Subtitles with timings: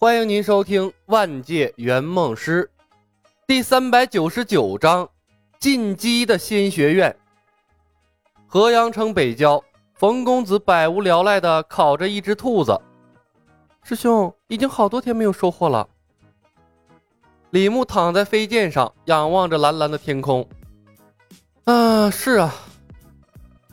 [0.00, 2.70] 欢迎您收听《万界圆梦师》
[3.48, 5.04] 第三百九十九章
[5.58, 7.10] 《进击的仙学院》。
[8.46, 9.60] 河阳城北郊，
[9.94, 12.80] 冯公子百无聊赖地烤着一只兔子。
[13.82, 15.88] 师兄，已经好多天没有收获了。
[17.50, 20.48] 李牧躺在飞剑上，仰望着蓝蓝的天空。
[21.64, 22.54] 啊，是啊。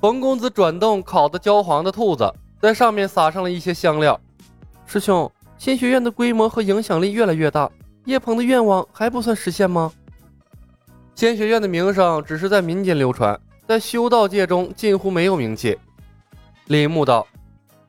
[0.02, 4.20] 冯公子转动烤得焦黄的兔子，在上面撒上了一些香料。
[4.88, 5.32] 师兄。
[5.57, 7.69] 仙学院的规模和影响力越来越大，
[8.05, 9.91] 叶鹏的愿望还不算实现吗？
[11.15, 15.77] 仙学院的名声只是在民间流传，在修道界中近乎没有名气。
[16.65, 17.25] 李牧道：“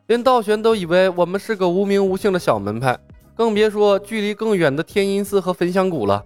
[0.06, 2.96] 连道玄都以为我们是个无名无姓的小门派，
[3.34, 6.24] 更别说距离更远的天音寺和焚香谷了。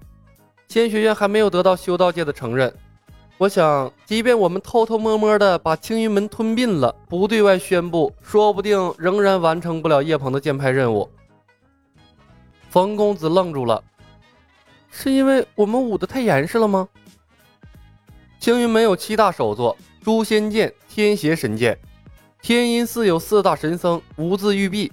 [0.69, 2.73] 仙学院还没有得到修道界的承认。
[3.39, 11.09] 我想，即便我们偷偷摸摸的把青云门吞并了，不对外宣布，说不定仍然完成不了叶鹏的剑派任务。”
[12.71, 13.83] 冯公子愣住了，
[14.93, 16.89] 是因为我们捂得太严实了吗？
[18.39, 21.75] 青云门有七大首座：诛仙剑、天邪神剑；
[22.41, 24.89] 天音寺有四大神僧无字玉璧；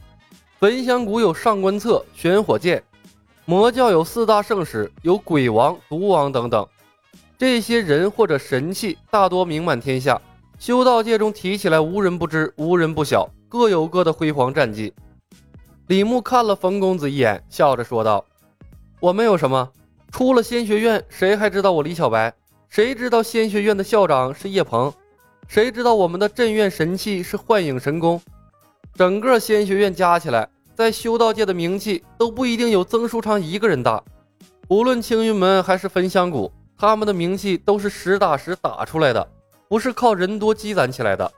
[0.60, 2.82] 焚香谷有上官策、玄火剑；
[3.46, 6.68] 魔教有四大圣使，有鬼王、毒王等等。
[7.38, 10.20] 这些人或者神器大多名满天下，
[10.58, 14.92] 修道界中提起来无人不知，无人不晓，各有各的辉煌战绩。
[15.88, 18.26] 李牧看了冯公子一眼，笑着说道
[19.00, 19.72] ：“我们有什么？
[20.12, 22.34] 出了仙学院，谁还知道我李小白？
[22.68, 24.94] 谁知道仙学院的校长是叶鹏？
[25.48, 28.22] 谁知道我们的镇院神器是幻影神功？
[28.96, 34.04] 整个仙学院加起来，在修道界的名气都不一定有曾书长一个人大。
[34.68, 39.26] 无论青云门还是焚香谷，他们的名气都是实打实打出来的，
[39.70, 41.32] 不是靠人多积攒起来的。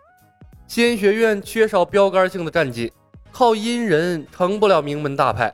[0.68, 2.92] 仙学院缺少标杆性的战绩。”
[3.32, 5.54] 靠阴人成不了名门大派。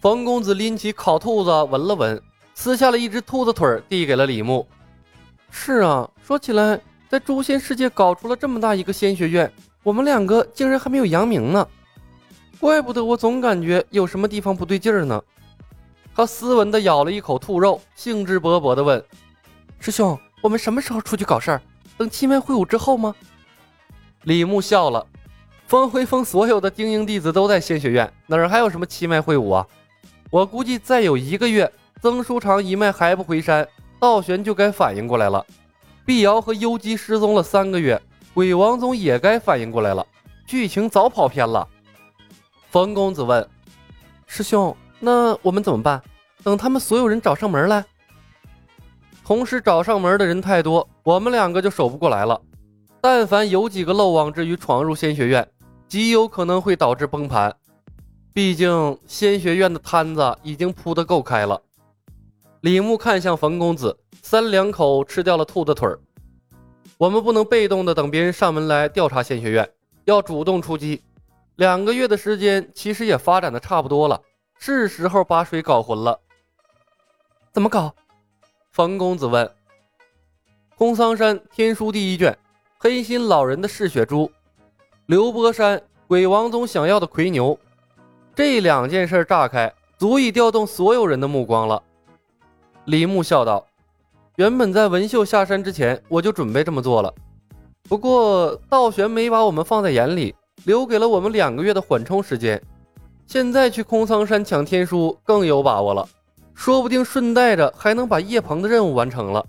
[0.00, 2.22] 冯公子拎起烤兔子闻了闻，
[2.54, 4.66] 撕下了一只兔子腿递给了李牧。
[5.50, 9.50] 是啊，说起来，在诛仙世界搞出了这么大一个仙学院，
[9.82, 11.66] 我们两个竟然还没有扬名呢。
[12.60, 15.22] 怪不得我总感觉有什么地方不对劲儿呢。
[16.14, 19.02] 他斯文地咬了一口兔肉，兴致勃勃地问
[19.78, 21.62] ：“师兄，我们什么时候出去搞事儿？
[21.98, 23.14] 等七脉会武之后吗？”
[24.24, 25.06] 李牧笑了。
[25.66, 29.66] 风辉峰所有的精英弟子都在仙学院，哪儿还有什么七脉会武啊？
[30.30, 33.66] 我估计再有一个月，曾书长一脉还不回山，
[33.98, 35.44] 道玄就该反应过来了。
[36.04, 38.00] 碧瑶和幽姬失踪了三个月，
[38.32, 40.06] 鬼王宗也该反应过来了，
[40.46, 41.66] 剧情早跑偏了。
[42.70, 43.44] 冯公子问
[44.28, 46.00] ：“师兄，那我们怎么办？
[46.44, 47.84] 等他们所有人找上门来？
[49.24, 52.40] 同时找上门的人太多，我们两个就守不过来了。
[53.00, 55.48] 但凡有几个漏网之鱼闯入仙学院，
[55.88, 57.54] 极有可能会导致崩盘，
[58.32, 61.62] 毕竟仙学院的摊子已经铺得够开了。
[62.62, 65.98] 李牧看向冯公子，三两口吃掉了兔子腿儿。
[66.98, 69.68] 我们不能被动的等别人上门来调查仙学院，
[70.04, 71.02] 要主动出击。
[71.56, 74.20] 两个月的时间其实也发展的差不多了，
[74.58, 76.18] 是时候把水搞浑了。
[77.52, 77.94] 怎么搞？
[78.72, 79.50] 冯公子问。
[80.76, 82.36] 空桑山天书第一卷，
[82.78, 84.30] 黑心老人的嗜血珠。
[85.06, 87.56] 刘伯山鬼王宗想要的魁牛，
[88.34, 91.80] 这两件事炸开，足以调动所有人的目光了。
[92.86, 93.64] 李牧笑道
[94.34, 97.14] ：“原本在文秀下山之前，我就准备这么做了。
[97.88, 100.34] 不过道玄没把我们放在眼里，
[100.64, 102.60] 留给了我们两个月的缓冲时间。
[103.28, 106.08] 现在去空桑山抢天书更有把握了，
[106.52, 109.46] 说不定顺带着还能把叶鹏的任务完成了。”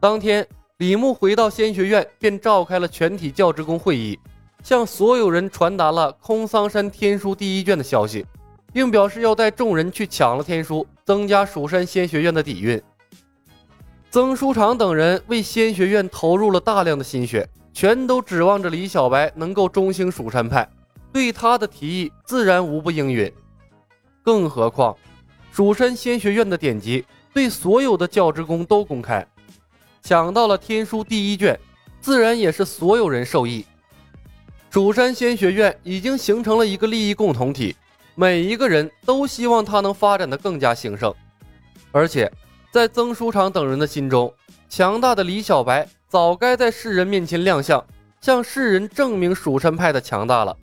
[0.00, 0.44] 当天，
[0.78, 4.18] 李牧回到仙学院，便召开了全体教职工会议。
[4.62, 8.24] 向所有人传达了空桑山天书第一卷的消息，
[8.72, 12.80] 并表示要带众人去抢了天书，增加蜀山仙学院的底蕴。
[14.10, 20.68] 曾书长等人为仙学院投入了大量的心血，全都指望着李小白能够中兴蜀山派，
[21.12, 23.32] 对他的提议自然无不应允。
[24.22, 24.96] 更何况，
[25.50, 29.26] 蜀山仙学院的典籍对所有的教职工都公开，
[30.02, 31.58] 抢到了天书第一卷，
[32.00, 33.64] 自然也是所有人受益。
[34.72, 37.76] 蜀山仙学院已经形成了一个利益共同体，
[38.14, 41.14] 每一个人都希望它能发展的更加兴盛。
[41.90, 42.32] 而且，
[42.70, 44.32] 在曾书长等人的心中，
[44.70, 47.84] 强大的李小白早该在世人面前亮相，
[48.22, 50.56] 向世人证明蜀山派的强大了。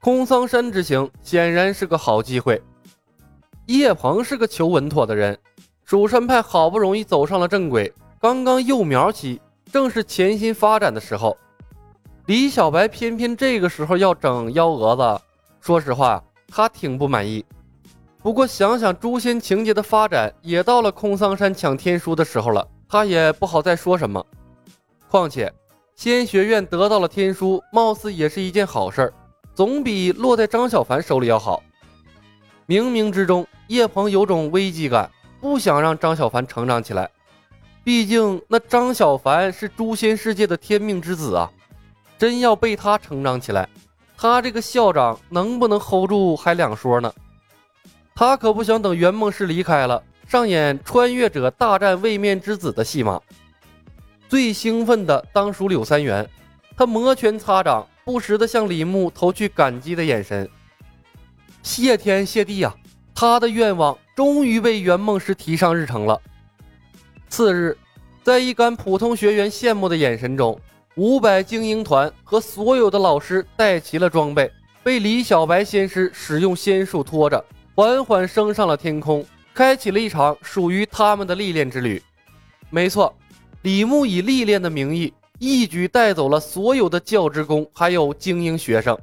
[0.00, 2.60] 空桑山之行显然是个好机会。
[3.66, 5.38] 叶鹏是个求稳妥的人，
[5.84, 9.40] 蜀山派好不容易走上了正轨，刚刚幼苗期，
[9.70, 11.38] 正是潜心发展的时候。
[12.26, 15.22] 李小白偏偏这个时候要整幺蛾子，
[15.60, 17.44] 说实话，他挺不满意。
[18.22, 24.24] 不过想想诛仙情节的发展，也到了空桑山抢天书的时候了，他也不好再说什么。
[25.10, 25.52] 况且
[25.96, 29.12] 仙学院得到了天书，貌似也是一件好事儿，
[29.54, 31.62] 总比落在张小凡手里要好。
[32.66, 35.10] 冥冥之中，叶鹏有种危机感，
[35.42, 37.10] 不想让张小凡成长起来。
[37.84, 41.52] 毕竟那张小凡是诛仙世界的天命之子啊，
[42.24, 43.68] 真要被他成长起来，
[44.16, 47.12] 他这个校长能不能 hold 住还两说呢。
[48.14, 53.20] 他可不想等圆梦师离开了，上演穿越者大战位面之子的戏码。
[54.26, 56.26] 最兴奋的当属柳三元，
[56.74, 60.48] 他摩拳擦掌，不时的向李牧投去感激的眼神。
[61.62, 62.74] 谢天谢地呀，
[63.14, 66.18] 他的愿望终于被圆梦师提上日程了。
[67.28, 67.76] 次日，
[68.22, 70.58] 在一干普通学员羡慕的眼神中，
[70.96, 74.48] 五百精英团和所有的老师带齐了装备，
[74.84, 77.44] 被李小白仙师使用仙术拖着，
[77.74, 82.00] 缓缓升上了天空，开启了一场属于他们的历练之旅。
[82.70, 83.12] 没错，
[83.62, 88.96] 李牧以历练的名义，一举带走了所有的教职工，还有精英学生，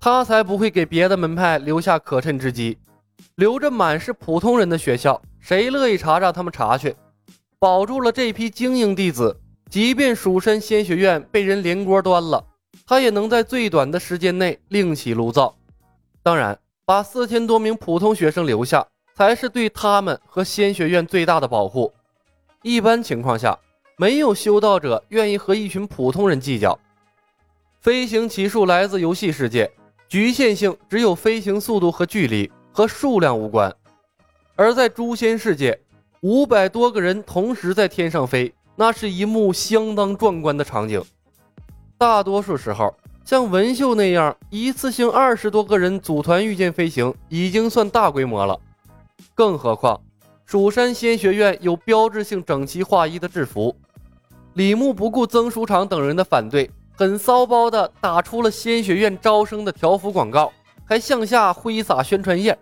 [0.00, 2.78] 他才不会给别的门派留下可趁之机，
[3.34, 6.96] 留着满是普通人的学校，谁乐意查让他们查去？
[7.58, 9.38] 保住了这批精英弟子，
[9.70, 12.42] 即便蜀山仙学院被人连锅端了，
[12.86, 15.54] 他也能在最短的时间内另起炉灶。
[16.22, 21.92] 当然，把四千多名普通学生留下，才是对他们和仙学院最大的保护。
[22.62, 23.58] 一般情况下，
[23.98, 26.78] 没有修道者愿意和一群普通人计较。
[27.80, 29.70] 飞行奇术来自游戏世界，
[30.08, 33.74] 局限性只有飞行速度和距离，和数量无关。
[34.56, 35.78] 而在诛仙世界，
[36.22, 41.02] 五百多个人同时在天上飞，那是一幕相当壮观的场景。
[41.98, 42.94] 大多数时候，
[43.24, 48.56] 像文秀那样一次性二十多个人组团御剑飞行，已经算大规模了。
[49.34, 50.00] 更何况，
[50.46, 53.74] 蜀山仙学院有标志性整齐划一的制服。
[54.54, 60.52] 李牧不顾曾书长等人的反对，很骚包的打出了仙学院招生的条幅广告，
[60.84, 62.56] 还向下挥洒宣传页。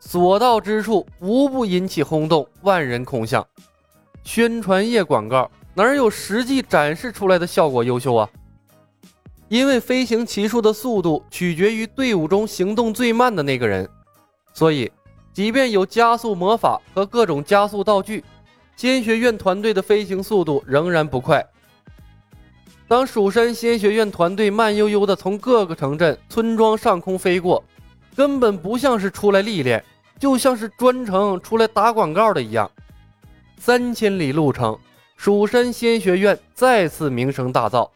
[0.00, 3.46] 所到之处，无不引起轰动，万人空巷。
[4.24, 8.28] 宣传页广告哪有实际展示出来的效果优秀啊？
[9.48, 13.88] 因为飞行骑术的速度取决于队伍中行动最慢的那个人，
[14.52, 14.90] 所以
[15.32, 18.24] 即便有加速魔法和各种加速道具，
[18.76, 21.44] 仙学院团队的飞行速度仍然不快。
[22.88, 27.62] 当蜀山仙学院团队慢悠悠地从各个城镇、村庄上空飞过，
[28.16, 29.84] 根本不像是出来历练。
[30.18, 32.70] 就像是专程出来打广告的一样，
[33.58, 34.78] 三千里路程，
[35.16, 37.88] 蜀山仙学院再次名声大噪。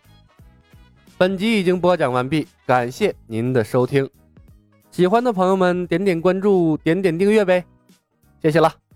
[1.16, 4.08] 本集已经播讲完毕，感谢您的收听，
[4.90, 7.64] 喜欢的朋友们点点关注，点点订阅呗，
[8.40, 8.87] 谢谢了。